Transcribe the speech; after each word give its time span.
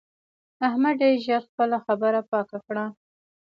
احمد 0.67 0.93
ډېر 1.01 1.15
ژر 1.25 1.41
خپله 1.49 1.77
خبره 1.85 2.19
پاکه 2.31 2.59
کړه. 2.67 2.85